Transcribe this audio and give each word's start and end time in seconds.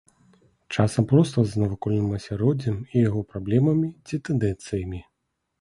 Часам 0.75 1.03
проста 1.11 1.43
з 1.51 1.61
навакольным 1.63 2.09
асяроддзем 2.19 2.79
і 2.97 3.05
яго 3.09 3.21
праблемамі 3.35 3.91
ці 4.07 4.21
тэндэнцыямі. 4.31 5.05